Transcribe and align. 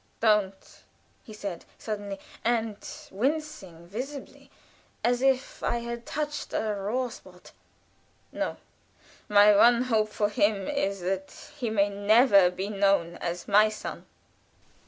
"Don't, 0.19 0.49
don't!" 0.51 0.83
he 1.23 1.31
said, 1.31 1.63
suddenly, 1.77 2.19
and 2.43 2.77
wincing 3.11 3.85
visibly, 3.85 4.49
as 5.03 5.21
if 5.21 5.61
I 5.61 5.77
had 5.77 6.07
touched 6.07 6.53
a 6.53 6.73
raw 6.73 7.09
spot. 7.09 7.51
"No; 8.31 8.57
my 9.29 9.55
one 9.55 9.83
hope 9.83 10.09
for 10.09 10.29
him 10.29 10.67
is 10.67 11.01
that 11.01 11.51
he 11.55 11.69
may 11.69 11.89
never 11.89 12.49
be 12.49 12.67
known 12.67 13.17
as 13.17 13.47
my 13.47 13.69
son." 13.69 14.07